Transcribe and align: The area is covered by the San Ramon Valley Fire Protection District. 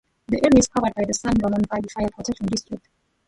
The 0.29 0.37
area 0.43 0.57
is 0.57 0.67
covered 0.67 0.95
by 0.95 1.03
the 1.05 1.13
San 1.13 1.33
Ramon 1.35 1.61
Valley 1.69 1.87
Fire 1.93 2.09
Protection 2.15 2.47
District. 2.47 2.87